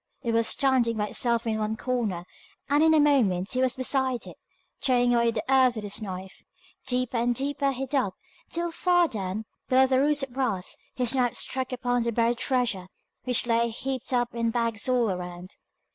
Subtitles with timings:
[0.23, 2.25] It was standing by itself in one corner,
[2.67, 4.35] and in a moment he was beside it,
[4.79, 6.43] tearing away the earth with his knife.
[6.87, 8.15] Deeper and deeper he dug,
[8.49, 12.87] till far down, below the roots of brass, his knife struck upon the buried treasure,
[13.25, 15.51] which lay heaped up in bags all around.